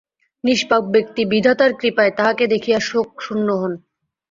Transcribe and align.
নিষ্পাপ 0.43 0.83
ব্যক্তি 0.93 1.21
বিধাতার 1.31 1.71
কৃপায় 1.73 2.11
তাঁহাকে 2.17 2.45
দেখিয়া 2.53 2.79
শোকশূন্য 2.81 3.47
হন। 3.61 3.73